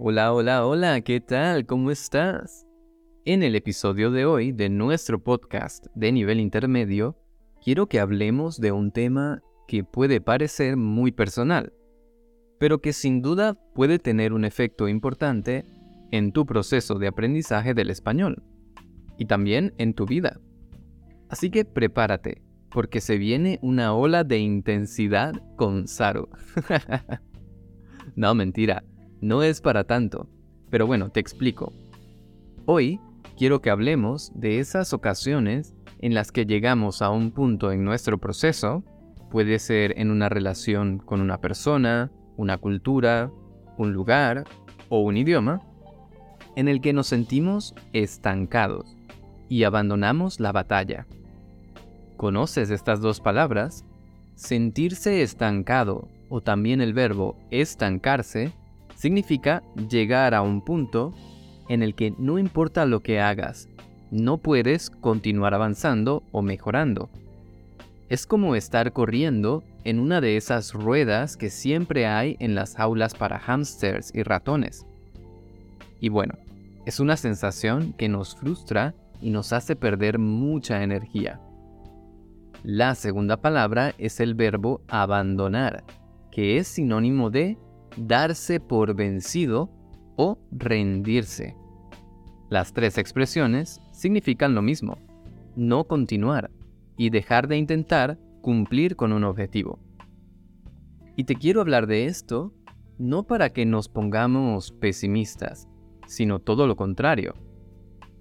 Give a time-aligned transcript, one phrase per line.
[0.00, 1.66] Hola, hola, hola, ¿qué tal?
[1.66, 2.68] ¿Cómo estás?
[3.24, 7.18] En el episodio de hoy de nuestro podcast de nivel intermedio,
[7.60, 11.72] quiero que hablemos de un tema que puede parecer muy personal,
[12.60, 15.64] pero que sin duda puede tener un efecto importante
[16.12, 18.44] en tu proceso de aprendizaje del español
[19.18, 20.38] y también en tu vida.
[21.28, 22.40] Así que prepárate,
[22.70, 26.28] porque se viene una ola de intensidad con Saru.
[28.14, 28.84] no, mentira,
[29.20, 30.28] no es para tanto.
[30.70, 31.72] Pero bueno, te explico.
[32.66, 33.00] Hoy
[33.36, 38.18] quiero que hablemos de esas ocasiones en las que llegamos a un punto en nuestro
[38.18, 38.84] proceso,
[39.30, 43.30] puede ser en una relación con una persona, una cultura,
[43.76, 44.44] un lugar
[44.88, 45.60] o un idioma,
[46.56, 48.96] en el que nos sentimos estancados
[49.48, 51.06] y abandonamos la batalla.
[52.16, 53.84] ¿Conoces estas dos palabras?
[54.34, 58.52] Sentirse estancado o también el verbo estancarse
[58.98, 61.14] significa llegar a un punto
[61.68, 63.68] en el que no importa lo que hagas,
[64.10, 67.08] no puedes continuar avanzando o mejorando.
[68.08, 73.14] Es como estar corriendo en una de esas ruedas que siempre hay en las aulas
[73.14, 74.84] para hámsters y ratones.
[76.00, 76.34] Y bueno,
[76.84, 81.40] es una sensación que nos frustra y nos hace perder mucha energía.
[82.64, 85.84] La segunda palabra es el verbo abandonar,
[86.32, 87.58] que es sinónimo de
[87.98, 89.70] darse por vencido
[90.16, 91.56] o rendirse.
[92.50, 94.98] Las tres expresiones significan lo mismo,
[95.56, 96.50] no continuar
[96.96, 99.78] y dejar de intentar cumplir con un objetivo.
[101.16, 102.54] Y te quiero hablar de esto
[102.98, 105.68] no para que nos pongamos pesimistas,
[106.06, 107.34] sino todo lo contrario,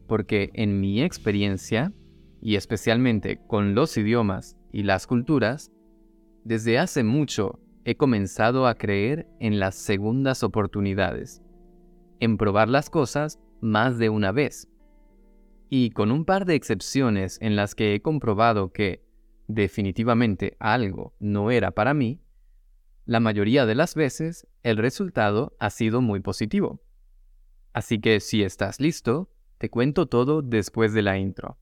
[0.08, 1.94] porque en mi experiencia,
[2.42, 5.72] y especialmente con los idiomas y las culturas,
[6.44, 11.42] desde hace mucho he comenzado a creer en las segundas oportunidades,
[12.20, 14.68] en probar las cosas más de una vez.
[15.70, 19.06] Y con un par de excepciones en las que he comprobado que
[19.48, 22.20] definitivamente algo no era para mí,
[23.06, 26.82] la mayoría de las veces el resultado ha sido muy positivo.
[27.72, 31.58] Así que si estás listo, te cuento todo después de la intro.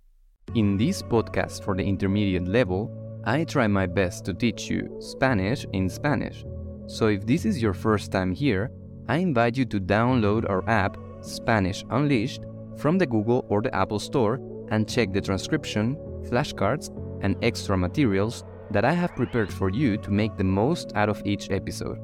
[0.56, 5.66] In this podcast for the intermediate level, I try my best to teach you Spanish
[5.74, 6.46] in Spanish.
[6.86, 8.72] So if this is your first time here,
[9.08, 12.44] I invite you to download our app, Spanish Unleashed,
[12.78, 15.96] from the Google or the Apple Store and check the transcription,
[16.30, 16.90] flashcards,
[17.24, 21.22] and extra materials that I have prepared for you to make the most out of
[21.26, 21.98] each episode.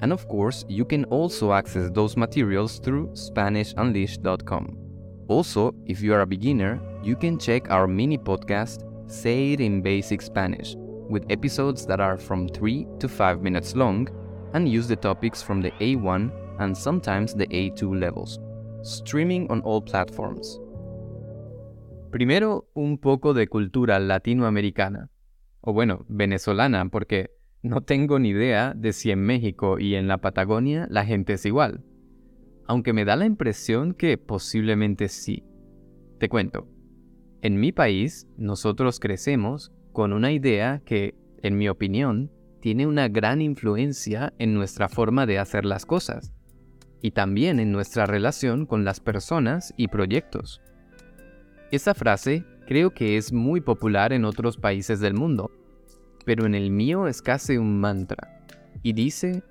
[0.00, 4.78] And of course, you can also access those materials through SpanishUnleashed.com.
[5.26, 9.82] Also, if you are a beginner, you can check our mini podcast, Say It in
[9.82, 10.74] Basic Spanish,
[11.08, 14.08] with episodes that are from 3 to 5 minutes long
[14.54, 18.38] and use the topics from the A1 and sometimes the A2 levels.
[18.82, 20.58] Streaming on all platforms.
[22.10, 25.10] Primero, un poco de cultura latinoamericana.
[25.60, 27.30] O bueno, venezolana, porque
[27.62, 31.46] no tengo ni idea de si en México y en la Patagonia la gente es
[31.46, 31.84] igual
[32.66, 35.44] aunque me da la impresión que posiblemente sí.
[36.18, 36.68] Te cuento,
[37.42, 42.30] en mi país nosotros crecemos con una idea que, en mi opinión,
[42.60, 46.32] tiene una gran influencia en nuestra forma de hacer las cosas
[47.02, 50.62] y también en nuestra relación con las personas y proyectos.
[51.72, 55.50] Esa frase creo que es muy popular en otros países del mundo,
[56.24, 58.44] pero en el mío es casi un mantra
[58.84, 59.42] y dice,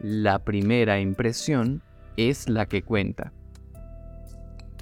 [0.00, 1.80] la primera impresión
[2.16, 3.32] es la que cuenta.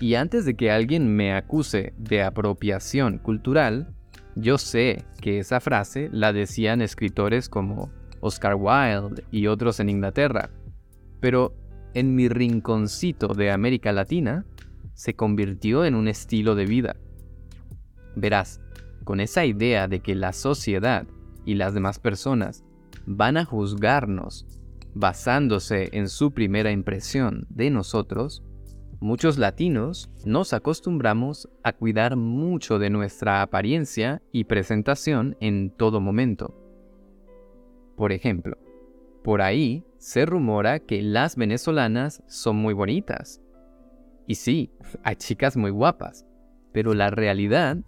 [0.04, 3.94] Y antes de que alguien me acuse de apropiación cultural,
[4.37, 10.50] yo sé que esa frase la decían escritores como Oscar Wilde y otros en Inglaterra,
[11.20, 11.56] pero
[11.94, 14.44] en mi rinconcito de América Latina
[14.92, 16.97] se convirtió en un estilo de vida.
[18.15, 18.60] Verás,
[19.04, 21.06] con esa idea de que la sociedad
[21.47, 22.62] y las demás personas
[23.06, 24.47] van a juzgarnos
[24.92, 28.42] basándose en su primera impresión de nosotros,
[29.01, 36.55] muchos latinos nos acostumbramos a cuidar mucho de nuestra apariencia y presentación en todo momento.
[37.97, 38.59] Por ejemplo,
[39.23, 43.41] por ahí se rumora que las venezolanas son muy bonitas.
[44.27, 44.71] Y sí,
[45.03, 46.27] hay chicas muy guapas,
[46.73, 47.79] pero la realidad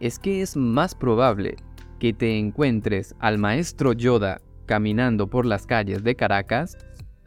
[0.00, 1.56] es que es más probable
[1.98, 6.76] que te encuentres al maestro Yoda caminando por las calles de Caracas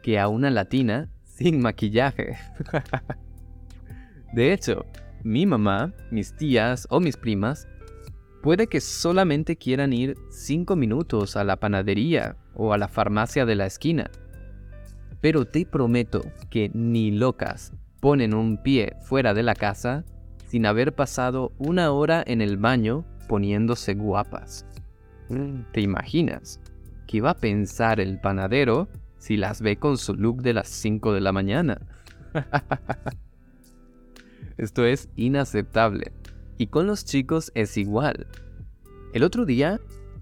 [0.03, 2.37] que a una latina sin maquillaje.
[4.31, 4.85] de hecho,
[5.23, 7.67] mi mamá, mis tías o mis primas
[8.41, 13.55] puede que solamente quieran ir 5 minutos a la panadería o a la farmacia de
[13.55, 14.09] la esquina.
[15.21, 20.05] Pero te prometo que ni locas ponen un pie fuera de la casa
[20.47, 24.65] sin haber pasado una hora en el baño poniéndose guapas.
[25.73, 26.59] ¿Te imaginas?
[27.07, 28.87] ¿Qué va a pensar el panadero
[29.17, 31.81] si las ve con su look de las 5 de la mañana?
[34.59, 36.11] Esto es inaceptable.
[36.57, 38.27] Y con los chicos es igual.
[39.13, 39.79] El otro día,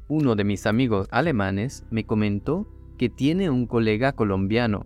[0.08, 2.68] uno de mis amigos alemanes me comentó
[3.00, 4.86] que tiene un colega colombiano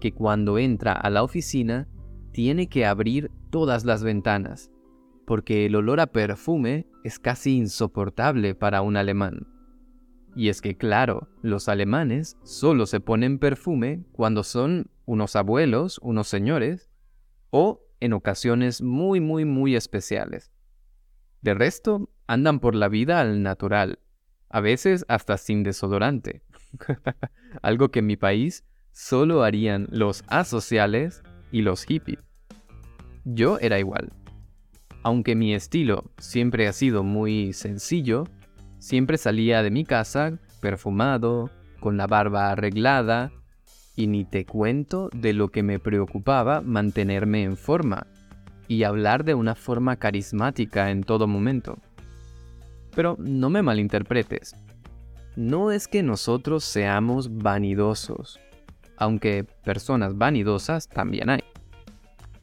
[0.00, 1.88] que cuando entra a la oficina
[2.32, 4.70] tiene que abrir todas las ventanas,
[5.26, 9.46] porque el olor a perfume es casi insoportable para un alemán.
[10.36, 16.28] Y es que claro, los alemanes solo se ponen perfume cuando son unos abuelos, unos
[16.28, 16.90] señores,
[17.48, 20.50] o en ocasiones muy, muy, muy especiales.
[21.42, 23.98] De resto, andan por la vida al natural,
[24.48, 26.42] a veces hasta sin desodorante.
[27.62, 32.20] Algo que en mi país solo harían los asociales y los hippies.
[33.24, 34.12] Yo era igual.
[35.02, 38.24] Aunque mi estilo siempre ha sido muy sencillo,
[38.78, 41.50] siempre salía de mi casa perfumado,
[41.80, 43.30] con la barba arreglada,
[43.96, 48.06] y ni te cuento de lo que me preocupaba mantenerme en forma
[48.68, 51.78] y hablar de una forma carismática en todo momento.
[52.94, 54.56] Pero no me malinterpretes.
[55.36, 58.40] No es que nosotros seamos vanidosos,
[58.96, 61.42] aunque personas vanidosas también hay,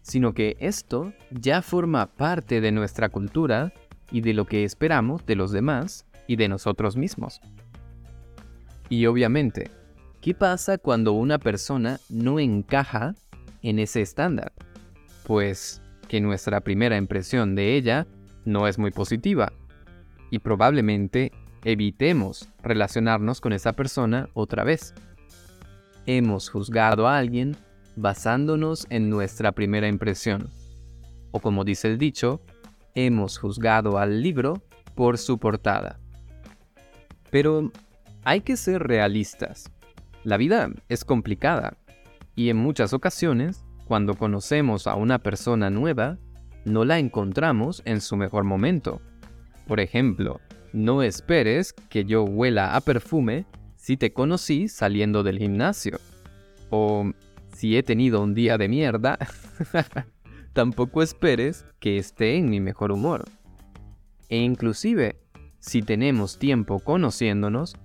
[0.02, 3.74] sino que esto ya forma parte de nuestra cultura
[4.12, 7.40] y de lo que esperamos de los demás y de nosotros mismos.
[8.90, 9.72] Y obviamente,
[10.22, 13.16] ¿qué pasa cuando una persona no encaja
[13.64, 14.54] en ese estándar?
[15.26, 18.06] Pues que nuestra primera impresión de ella
[18.46, 19.52] no es muy positiva
[20.30, 21.32] y probablemente
[21.64, 24.94] evitemos relacionarnos con esa persona otra vez.
[26.06, 27.58] Hemos juzgado a alguien
[27.96, 30.50] basándonos en nuestra primera impresión.
[31.32, 32.42] O como dice el dicho,
[32.96, 34.62] hemos juzgado al libro
[34.96, 36.00] por su portada.
[37.30, 37.72] Pero
[38.24, 39.72] hay que ser realistas.
[40.24, 41.78] La vida es complicada
[42.36, 46.18] y en muchas ocasiones cuando conocemos a una persona nueva,
[46.64, 49.02] no la encontramos en su mejor momento.
[49.68, 50.40] Por ejemplo,
[50.72, 53.46] no esperes que yo huela a perfume
[53.76, 56.00] si te conocí saliendo del gimnasio.
[56.70, 57.12] O
[57.54, 59.20] si he tenido un día de mierda,
[60.54, 63.26] tampoco esperes que esté en mi mejor humor.
[64.30, 65.18] E inclusive,
[65.60, 67.76] si tenemos tiempo conociéndonos,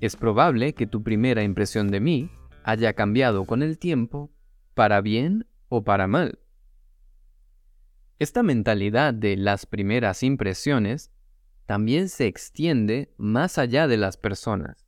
[0.00, 2.30] es probable que tu primera impresión de mí
[2.64, 4.30] haya cambiado con el tiempo
[4.74, 6.38] para bien o para mal.
[8.18, 11.10] Esta mentalidad de las primeras impresiones
[11.66, 14.86] también se extiende más allá de las personas.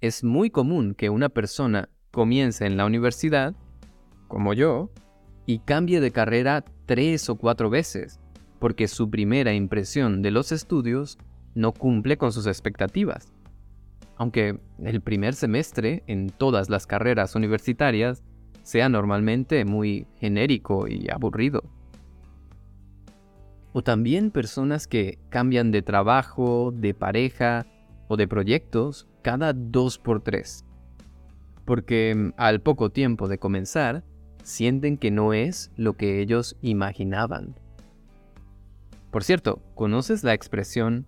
[0.00, 3.54] Es muy común que una persona comience en la universidad,
[4.28, 4.90] como yo,
[5.46, 8.20] y cambie de carrera tres o cuatro veces,
[8.58, 11.18] porque su primera impresión de los estudios
[11.54, 13.33] no cumple con sus expectativas.
[14.16, 18.22] Aunque el primer semestre en todas las carreras universitarias
[18.62, 21.62] sea normalmente muy genérico y aburrido.
[23.72, 27.66] O también personas que cambian de trabajo, de pareja
[28.08, 30.64] o de proyectos cada dos por tres.
[31.64, 34.04] Porque mm, al poco tiempo de comenzar,
[34.44, 37.56] sienten que no es lo que ellos imaginaban.
[39.10, 41.06] Por cierto, ¿conoces la expresión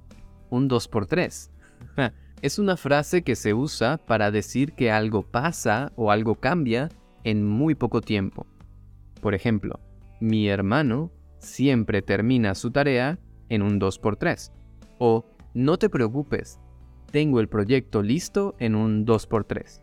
[0.51, 1.51] un 2 por 3
[2.43, 6.90] Es una frase que se usa para decir que algo pasa o algo cambia
[7.25, 8.47] en muy poco tiempo.
[9.23, 9.81] Por ejemplo,
[10.21, 14.52] mi hermano siempre termina su tarea en un 2x3.
[14.99, 15.25] O
[15.55, 16.61] no te preocupes,
[17.11, 19.81] tengo el proyecto listo en un 2x3.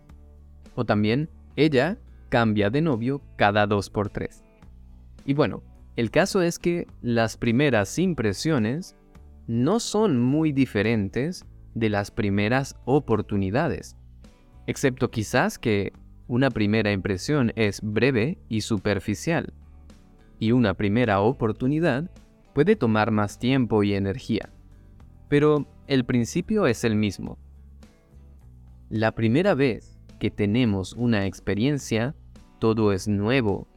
[0.76, 1.98] O también, ella
[2.30, 4.44] cambia de novio cada 2x3.
[5.26, 5.64] Y bueno,
[5.96, 8.96] el caso es que las primeras impresiones
[9.48, 11.46] no son muy diferentes
[11.76, 13.96] de las primeras oportunidades,
[14.68, 15.94] excepto quizás que
[16.28, 19.54] una primera impresión es breve y superficial,
[20.40, 22.10] y una primera oportunidad
[22.54, 24.50] puede tomar más tiempo y energía.
[25.30, 27.38] Pero el principio es el mismo.
[28.90, 32.16] La primera vez que tenemos una experiencia,
[32.60, 33.68] todo es nuevo,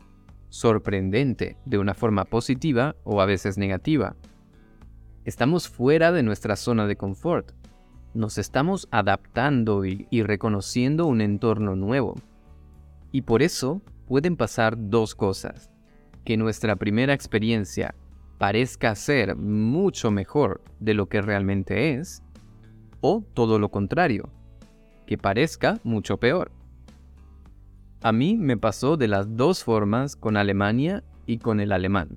[0.49, 4.15] sorprendente, de una forma positiva o a veces negativa.
[5.25, 7.53] Estamos fuera de nuestra zona de confort.
[8.17, 12.15] Nos estamos adaptando y, reconociendo un entorno nuevo.
[13.13, 15.71] Y por eso pueden pasar dos cosas.
[16.25, 17.95] Que nuestra primera experiencia
[18.39, 22.23] parezca ser mucho mejor de lo que realmente es,
[23.03, 24.31] o todo lo contrario,
[25.07, 26.51] que parezca mucho peor.
[28.01, 32.17] A mí me pasó de las dos formas con Alemania y con el alemán.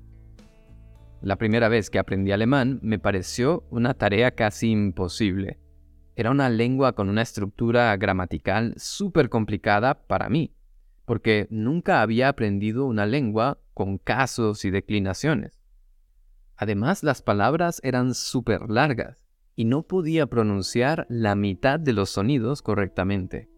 [1.20, 5.58] La primera vez que aprendí alemán me pareció una tarea casi imposible.
[6.20, 10.52] Era una lengua con una estructura gramatical súper complicada para mí,
[11.06, 15.62] porque nunca había aprendido una lengua con casos y declinaciones.
[16.56, 19.24] Además, las palabras eran súper largas
[19.56, 23.48] y no podía pronunciar la mitad de los sonidos correctamente.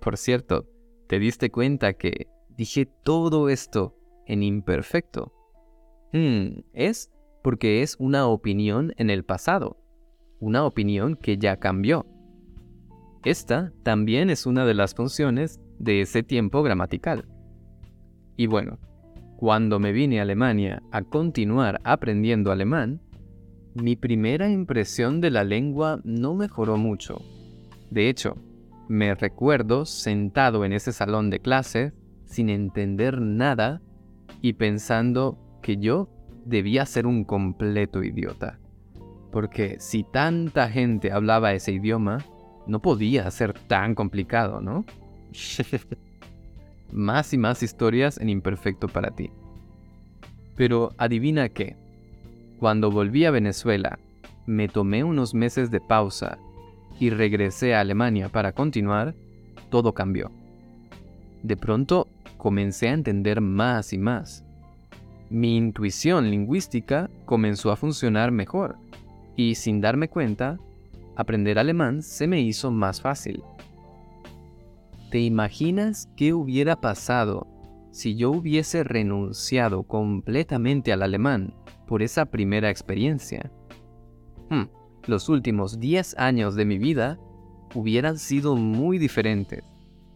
[0.00, 0.68] por cierto,
[1.08, 5.32] ¿te diste cuenta que dije todo esto en imperfecto?
[6.12, 7.10] Hmm, es
[7.42, 9.80] porque es una opinión en el pasado,
[10.40, 12.06] una opinión que ya cambió.
[13.24, 17.26] Esta también es una de las funciones de ese tiempo gramatical.
[18.36, 18.78] Y bueno,
[19.36, 23.00] cuando me vine a Alemania a continuar aprendiendo alemán,
[23.74, 27.20] mi primera impresión de la lengua no mejoró mucho.
[27.90, 28.36] De hecho,
[28.88, 31.92] me recuerdo sentado en ese salón de clase
[32.24, 33.82] sin entender nada
[34.40, 36.08] y pensando que yo
[36.44, 38.59] debía ser un completo idiota.
[39.30, 42.18] Porque si tanta gente hablaba ese idioma,
[42.66, 44.84] no podía ser tan complicado, ¿no?
[46.92, 49.30] más y más historias en imperfecto para ti.
[50.56, 51.76] Pero adivina qué.
[52.58, 53.98] Cuando volví a Venezuela,
[54.46, 56.38] me tomé unos meses de pausa
[56.98, 59.14] y regresé a Alemania para continuar,
[59.70, 60.30] todo cambió.
[61.42, 64.44] De pronto comencé a entender más y más.
[65.30, 68.76] Mi intuición lingüística comenzó a funcionar mejor
[69.40, 70.58] y sin darme cuenta,
[71.16, 73.42] aprender alemán se me hizo más fácil.
[75.10, 77.46] ¿Te imaginas qué hubiera pasado
[77.90, 81.54] si yo hubiese renunciado completamente al alemán
[81.86, 83.50] por esa primera experiencia?
[84.50, 84.64] Hmm,
[85.06, 87.18] los últimos 10 años de mi vida
[87.74, 89.64] hubieran sido muy diferentes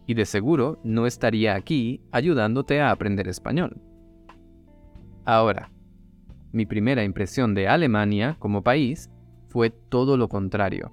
[0.05, 3.81] y de seguro no estaría aquí ayudándote a aprender español.
[5.25, 5.71] Ahora,
[6.51, 9.09] mi primera impresión de Alemania como país
[9.55, 10.91] fue todo lo contrario.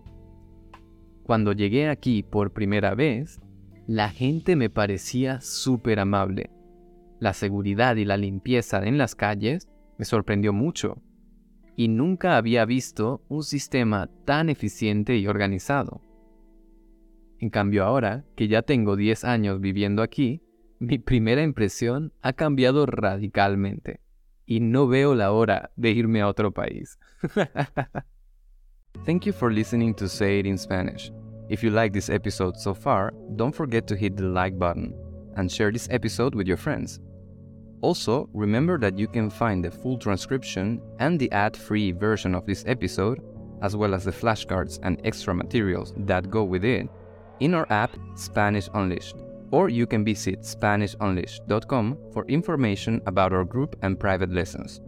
[1.24, 3.40] Cuando llegué aquí por primera vez,
[3.88, 6.48] la gente me parecía súper amable.
[7.18, 11.02] La seguridad y la limpieza en las calles me sorprendió mucho.
[11.74, 16.00] Y nunca había visto un sistema tan eficiente y organizado.
[17.40, 20.40] En cambio ahora, que ya tengo 10 años viviendo aquí,
[20.78, 23.98] mi primera impresión ha cambiado radicalmente.
[24.46, 27.00] Y no veo la hora de irme a otro país.
[29.04, 31.10] Thank you for listening to Say It in Spanish.
[31.48, 34.94] If you like this episode so far, don't forget to hit the like button
[35.36, 37.00] and share this episode with your friends.
[37.80, 42.46] Also, remember that you can find the full transcription and the ad free version of
[42.46, 43.20] this episode,
[43.60, 46.88] as well as the flashcards and extra materials that go with it,
[47.40, 49.16] in our app Spanish Unleashed.
[49.50, 54.80] Or you can visit SpanishUnleashed.com for information about our group and private lessons.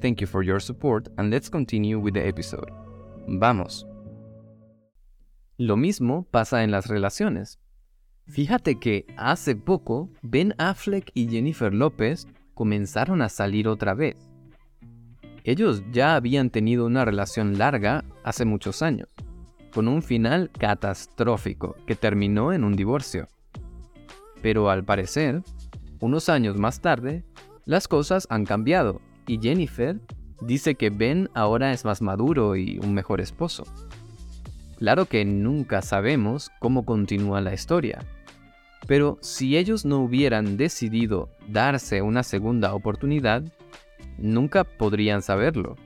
[0.00, 2.70] Thank you for your support, and let's continue with the episode.
[3.26, 3.86] Vamos.
[5.56, 7.58] Lo mismo pasa en las relaciones.
[8.26, 14.16] Fíjate que hace poco Ben Affleck y Jennifer López comenzaron a salir otra vez.
[15.44, 19.08] Ellos ya habían tenido una relación larga hace muchos años,
[19.74, 23.28] con un final catastrófico que terminó en un divorcio.
[24.40, 25.42] Pero al parecer,
[26.00, 27.24] unos años más tarde,
[27.66, 30.00] las cosas han cambiado y Jennifer
[30.40, 33.64] dice que Ben ahora es más maduro y un mejor esposo.
[34.78, 38.00] Claro que nunca sabemos cómo continúa la historia,
[38.86, 43.42] pero si ellos no hubieran decidido darse una segunda oportunidad,
[44.18, 45.76] nunca podrían saberlo.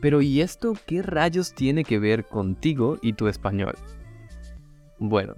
[0.00, 3.74] Pero ¿y esto qué rayos tiene que ver contigo y tu español?
[4.98, 5.34] Bueno,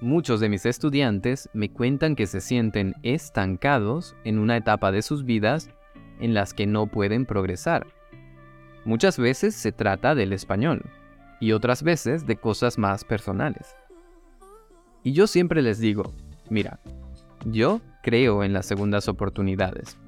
[0.00, 5.24] muchos de mis estudiantes me cuentan que se sienten estancados en una etapa de sus
[5.24, 5.70] vidas
[6.22, 7.86] en las que no pueden progresar.
[8.84, 10.82] Muchas veces se trata del español,
[11.42, 13.74] y otras veces de cosas más personales.
[15.02, 16.14] Y yo siempre les digo,
[16.48, 16.78] mira,
[17.44, 19.98] yo creo en las segundas oportunidades.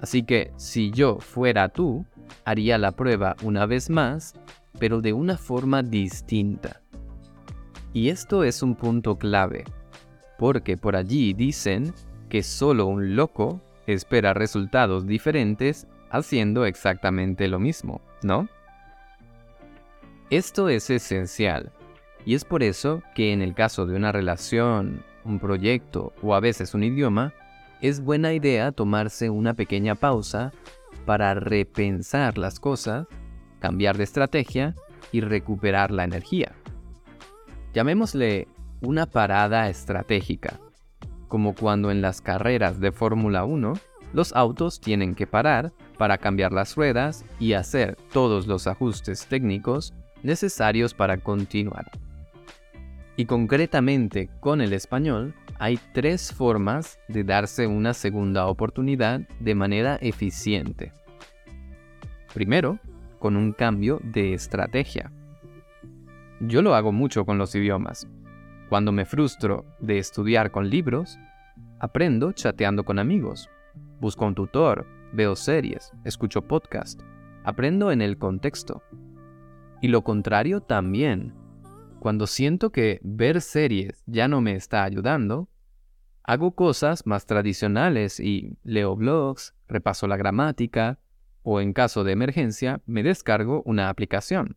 [0.00, 2.04] Así que si yo fuera tú,
[2.44, 4.34] haría la prueba una vez más,
[4.80, 6.80] pero de una forma distinta.
[7.92, 9.64] Y esto es un punto clave,
[10.38, 11.94] porque por allí dicen
[12.28, 18.48] que solo un loco espera resultados diferentes haciendo exactamente lo mismo, ¿no?
[20.30, 21.72] Esto es esencial,
[22.26, 26.40] y es por eso que en el caso de una relación, un proyecto o a
[26.40, 27.32] veces un idioma,
[27.80, 30.52] es buena idea tomarse una pequeña pausa
[31.06, 33.06] para repensar las cosas,
[33.60, 34.74] cambiar de estrategia
[35.12, 36.52] y recuperar la energía.
[37.72, 38.48] Llamémosle
[38.82, 40.60] una parada estratégica,
[41.28, 43.74] como cuando en las carreras de Fórmula 1
[44.12, 49.92] los autos tienen que parar para cambiar las ruedas y hacer todos los ajustes técnicos
[50.22, 51.90] necesarios para continuar.
[53.16, 59.98] Y concretamente con el español hay tres formas de darse una segunda oportunidad de manera
[60.00, 60.92] eficiente.
[62.32, 62.78] Primero,
[63.18, 65.10] con un cambio de estrategia.
[66.40, 68.06] Yo lo hago mucho con los idiomas.
[68.68, 71.18] Cuando me frustro de estudiar con libros,
[71.78, 73.48] aprendo chateando con amigos.
[73.98, 77.00] Busco un tutor, veo series, escucho podcast,
[77.44, 78.82] aprendo en el contexto.
[79.80, 81.32] Y lo contrario también.
[81.98, 85.48] Cuando siento que ver series ya no me está ayudando,
[86.22, 90.98] hago cosas más tradicionales y leo blogs, repaso la gramática
[91.42, 94.56] o en caso de emergencia me descargo una aplicación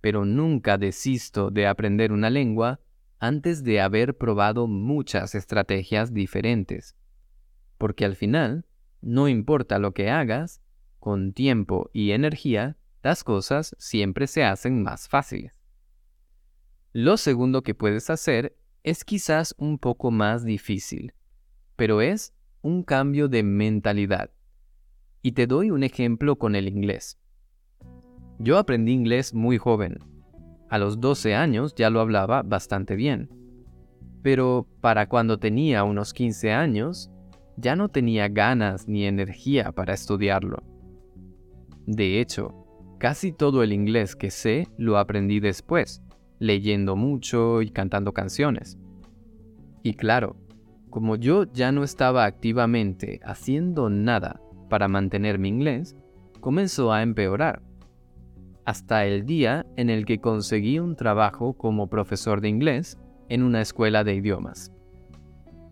[0.00, 2.80] pero nunca desisto de aprender una lengua
[3.18, 6.96] antes de haber probado muchas estrategias diferentes.
[7.76, 8.66] Porque al final,
[9.02, 10.62] no importa lo que hagas,
[10.98, 15.60] con tiempo y energía, las cosas siempre se hacen más fáciles.
[16.92, 21.14] Lo segundo que puedes hacer es quizás un poco más difícil,
[21.76, 24.30] pero es un cambio de mentalidad.
[25.22, 27.19] Y te doy un ejemplo con el inglés.
[28.42, 29.98] Yo aprendí inglés muy joven.
[30.70, 33.28] A los 12 años ya lo hablaba bastante bien.
[34.22, 37.10] Pero para cuando tenía unos 15 años,
[37.58, 40.62] ya no tenía ganas ni energía para estudiarlo.
[41.86, 42.66] De hecho,
[42.98, 46.02] casi todo el inglés que sé lo aprendí después,
[46.38, 48.78] leyendo mucho y cantando canciones.
[49.82, 50.36] Y claro,
[50.88, 55.94] como yo ya no estaba activamente haciendo nada para mantener mi inglés,
[56.40, 57.69] comenzó a empeorar
[58.64, 62.98] hasta el día en el que conseguí un trabajo como profesor de inglés
[63.28, 64.72] en una escuela de idiomas.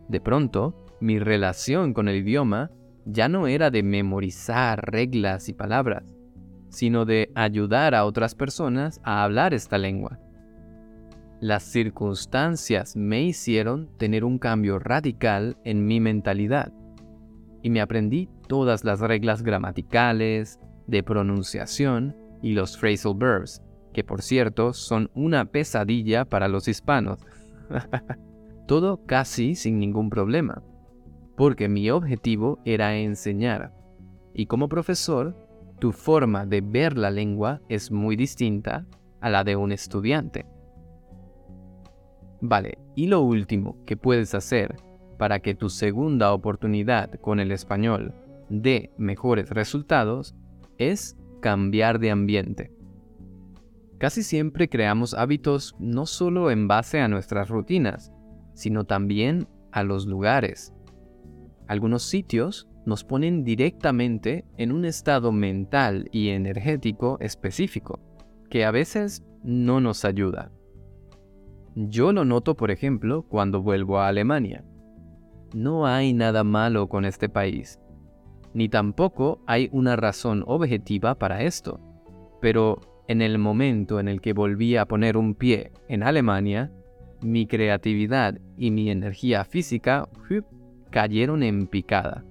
[0.09, 2.71] De pronto, mi relación con el idioma
[3.05, 6.15] ya no era de memorizar reglas y palabras,
[6.69, 10.19] sino de ayudar a otras personas a hablar esta lengua.
[11.41, 16.73] Las circunstancias me hicieron tener un cambio radical en mi mentalidad
[17.63, 20.59] y me aprendí todas las reglas gramaticales,
[20.89, 27.21] de pronunciación y los phrasal verbs, que por cierto son una pesadilla para los hispanos.
[28.67, 30.63] Todo casi sin ningún problema,
[31.37, 33.73] porque mi objetivo era enseñar.
[34.35, 35.35] Y como profesor,
[35.79, 38.87] tu forma de ver la lengua es muy distinta
[39.21, 40.47] a la de un estudiante.
[42.41, 44.77] Vale, y lo último que puedes hacer
[45.19, 48.15] para que tu segunda oportunidad con el español
[48.49, 50.35] dé mejores resultados
[50.79, 52.73] es cambiar de ambiente.
[53.99, 58.13] Casi siempre creamos hábitos no solo en base a nuestras rutinas,
[58.55, 60.73] sino también a los lugares.
[61.67, 68.01] Algunos sitios nos ponen directamente en un estado mental y energético específico,
[68.49, 70.51] que a veces no nos ayuda.
[71.75, 74.65] Yo lo noto, por ejemplo, cuando vuelvo a Alemania.
[75.55, 77.79] No hay nada malo con este país,
[78.55, 81.81] ni tampoco hay una razón objetiva para esto.
[82.41, 86.71] Pero en el momento en el que volví a poner un pie en Alemania,
[87.23, 90.09] mi creatividad y mi energía física
[90.91, 92.25] cayeron en picada.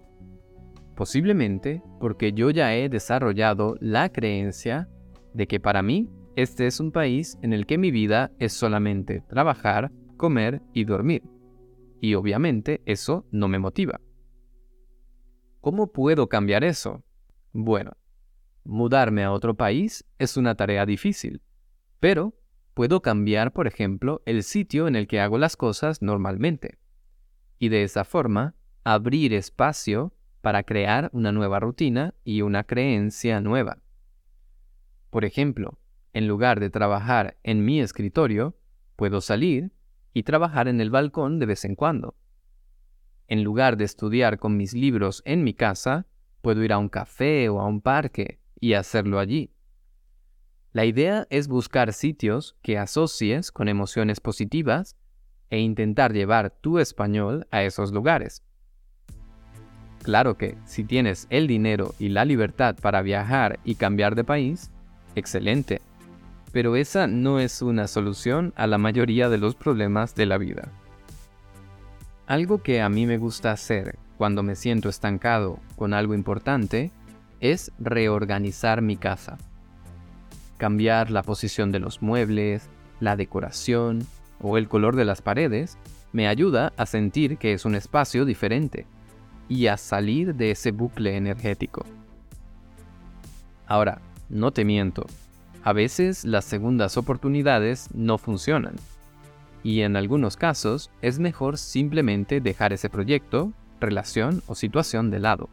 [0.95, 4.89] Posiblemente porque yo ya he desarrollado la creencia
[5.33, 9.21] de que para mí este es un país en el que mi vida es solamente
[9.21, 11.23] trabajar, comer y dormir.
[11.99, 13.99] Y obviamente eso no me motiva.
[15.67, 17.03] ¿Cómo puedo cambiar eso?
[17.51, 17.97] Bueno,
[18.63, 21.41] mudarme a otro país es una tarea difícil,
[21.99, 22.33] pero
[22.73, 26.77] puedo cambiar, por ejemplo, el sitio en el que hago las cosas normalmente.
[27.59, 33.79] Y de esa forma, abrir espacio para crear una nueva rutina y una creencia nueva.
[35.09, 35.77] Por ejemplo,
[36.13, 38.55] en lugar de trabajar en mi escritorio,
[38.95, 39.73] puedo salir
[40.13, 42.15] y trabajar en el balcón de vez en cuando.
[43.27, 46.05] En lugar de estudiar con mis libros en mi casa,
[46.41, 49.51] puedo ir a un café o a un parque y hacerlo allí.
[50.71, 54.95] La idea es buscar sitios que asocies con emociones positivas
[55.49, 58.43] e intentar llevar tu español a esos lugares.
[60.03, 64.71] Claro que si tienes el dinero y la libertad para viajar y cambiar de país,
[65.15, 65.81] excelente.
[66.53, 70.71] Pero esa no es una solución a la mayoría de los problemas de la vida.
[72.27, 76.91] Algo que a mí me gusta hacer cuando me siento estancado con algo importante
[77.39, 79.37] es reorganizar mi casa.
[80.57, 84.05] Cambiar la posición de los muebles, la decoración
[84.41, 85.77] o el color de las paredes
[86.11, 88.85] me ayuda a sentir que es un espacio diferente
[89.47, 91.85] y a salir de ese bucle energético.
[93.67, 95.05] Ahora, no te miento,
[95.63, 98.75] a veces las segundas oportunidades no funcionan.
[99.67, 103.51] Y en algunos casos es mejor simplemente dejar ese proyecto,
[103.81, 105.49] relación o situación de lado.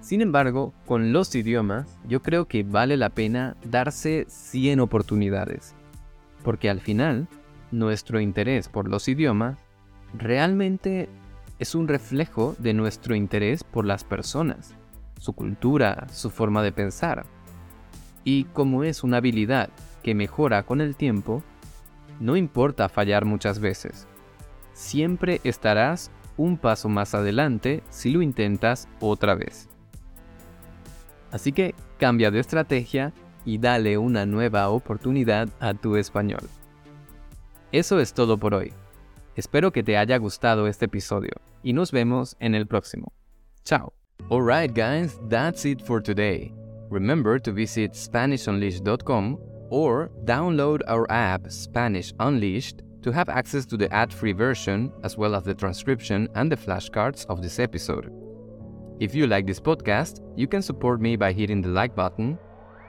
[0.00, 5.76] Sin embargo, con los idiomas yo creo que vale la pena darse 100 oportunidades,
[6.42, 7.28] porque al final
[7.70, 9.60] nuestro interés por los idiomas
[10.12, 11.08] realmente
[11.60, 14.74] es un reflejo de nuestro interés por las personas,
[15.20, 17.26] su cultura, su forma de pensar.
[18.24, 19.70] Y como es una habilidad
[20.02, 21.44] que mejora con el tiempo,
[22.20, 24.06] no importa fallar muchas veces.
[24.72, 29.68] Siempre estarás un paso más adelante si lo intentas otra vez.
[31.30, 33.12] Así que cambia de estrategia
[33.44, 36.48] y dale una nueva oportunidad a tu español.
[37.72, 38.72] Eso es todo por hoy.
[39.36, 43.12] Espero que te haya gustado este episodio y nos vemos en el próximo.
[43.64, 43.92] Chao.
[44.30, 46.52] Alright guys, that's it for today.
[46.90, 49.38] Remember to visit SpanishUnleashed.com
[49.70, 55.34] or download our app Spanish Unleashed to have access to the ad-free version as well
[55.34, 58.12] as the transcription and the flashcards of this episode.
[59.00, 62.38] If you like this podcast, you can support me by hitting the like button,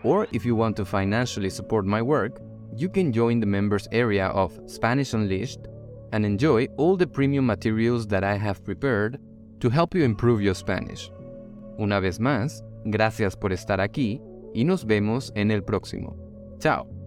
[0.03, 2.41] or if you want to financially support my work,
[2.75, 5.67] you can join the members area of Spanish Unleashed
[6.11, 9.19] and enjoy all the premium materials that I have prepared
[9.59, 11.11] to help you improve your Spanish.
[11.79, 14.19] Una vez más, gracias por estar aquí
[14.53, 16.28] y nos vemos en el próximo.
[16.59, 16.98] Chao.